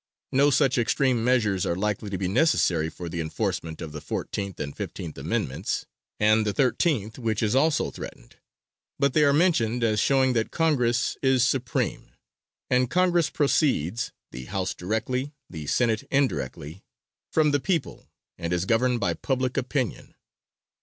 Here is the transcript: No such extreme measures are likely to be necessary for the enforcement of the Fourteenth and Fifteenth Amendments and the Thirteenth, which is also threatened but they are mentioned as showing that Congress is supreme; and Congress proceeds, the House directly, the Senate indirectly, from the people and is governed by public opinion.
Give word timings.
No 0.31 0.49
such 0.49 0.79
extreme 0.79 1.23
measures 1.23 1.63
are 1.63 1.75
likely 1.75 2.09
to 2.09 2.17
be 2.17 2.27
necessary 2.27 2.89
for 2.89 3.07
the 3.07 3.21
enforcement 3.21 3.83
of 3.83 3.91
the 3.91 4.01
Fourteenth 4.01 4.59
and 4.59 4.75
Fifteenth 4.75 5.15
Amendments 5.15 5.85
and 6.19 6.43
the 6.43 6.53
Thirteenth, 6.53 7.19
which 7.19 7.43
is 7.43 7.53
also 7.53 7.91
threatened 7.91 8.37
but 8.97 9.13
they 9.13 9.23
are 9.23 9.31
mentioned 9.31 9.83
as 9.83 9.99
showing 9.99 10.33
that 10.33 10.49
Congress 10.49 11.17
is 11.21 11.47
supreme; 11.47 12.13
and 12.67 12.89
Congress 12.89 13.29
proceeds, 13.29 14.11
the 14.31 14.45
House 14.45 14.73
directly, 14.73 15.33
the 15.51 15.67
Senate 15.67 16.01
indirectly, 16.09 16.83
from 17.31 17.51
the 17.51 17.59
people 17.59 18.09
and 18.39 18.53
is 18.53 18.65
governed 18.65 18.99
by 18.99 19.13
public 19.13 19.55
opinion. 19.55 20.15